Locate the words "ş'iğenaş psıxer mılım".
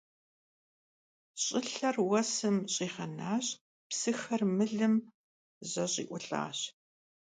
2.73-4.95